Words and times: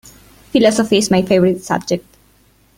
Philosophy 0.51 0.97
is 0.97 1.11
my 1.11 1.21
favorite 1.21 1.61
subject. 1.63 2.03